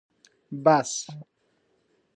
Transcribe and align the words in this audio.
🚍 0.63 0.63
بس 0.63 0.91